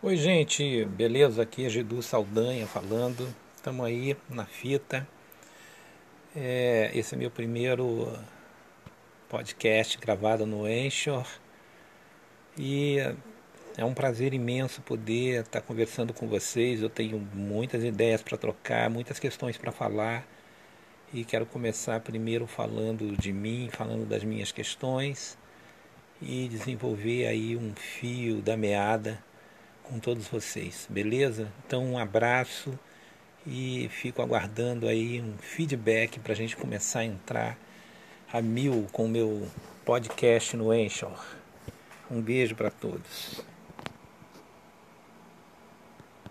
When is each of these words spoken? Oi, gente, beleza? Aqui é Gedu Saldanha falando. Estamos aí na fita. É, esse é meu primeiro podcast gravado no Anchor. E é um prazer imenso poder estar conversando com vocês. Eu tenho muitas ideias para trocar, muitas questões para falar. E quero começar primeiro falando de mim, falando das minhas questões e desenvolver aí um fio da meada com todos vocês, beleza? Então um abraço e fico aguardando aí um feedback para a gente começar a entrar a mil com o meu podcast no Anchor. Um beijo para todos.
Oi, 0.00 0.16
gente, 0.16 0.84
beleza? 0.84 1.42
Aqui 1.42 1.66
é 1.66 1.68
Gedu 1.68 2.00
Saldanha 2.04 2.68
falando. 2.68 3.34
Estamos 3.56 3.84
aí 3.84 4.16
na 4.30 4.46
fita. 4.46 5.04
É, 6.36 6.92
esse 6.94 7.16
é 7.16 7.18
meu 7.18 7.32
primeiro 7.32 8.16
podcast 9.28 9.98
gravado 9.98 10.46
no 10.46 10.66
Anchor. 10.66 11.26
E 12.56 12.98
é 13.76 13.84
um 13.84 13.92
prazer 13.92 14.32
imenso 14.32 14.80
poder 14.82 15.40
estar 15.40 15.62
conversando 15.62 16.14
com 16.14 16.28
vocês. 16.28 16.80
Eu 16.80 16.88
tenho 16.88 17.18
muitas 17.34 17.82
ideias 17.82 18.22
para 18.22 18.38
trocar, 18.38 18.88
muitas 18.88 19.18
questões 19.18 19.58
para 19.58 19.72
falar. 19.72 20.24
E 21.12 21.24
quero 21.24 21.44
começar 21.44 21.98
primeiro 21.98 22.46
falando 22.46 23.16
de 23.16 23.32
mim, 23.32 23.68
falando 23.72 24.06
das 24.06 24.22
minhas 24.22 24.52
questões 24.52 25.36
e 26.22 26.46
desenvolver 26.46 27.26
aí 27.26 27.56
um 27.56 27.74
fio 27.74 28.40
da 28.40 28.56
meada 28.56 29.26
com 29.88 29.98
todos 29.98 30.28
vocês, 30.28 30.86
beleza? 30.90 31.50
Então 31.66 31.84
um 31.84 31.98
abraço 31.98 32.78
e 33.46 33.88
fico 33.90 34.20
aguardando 34.20 34.86
aí 34.86 35.20
um 35.20 35.38
feedback 35.38 36.20
para 36.20 36.32
a 36.32 36.36
gente 36.36 36.56
começar 36.56 37.00
a 37.00 37.04
entrar 37.04 37.58
a 38.30 38.42
mil 38.42 38.86
com 38.92 39.06
o 39.06 39.08
meu 39.08 39.48
podcast 39.84 40.56
no 40.56 40.70
Anchor. 40.70 41.24
Um 42.10 42.20
beijo 42.20 42.54
para 42.54 42.70
todos. 42.70 43.42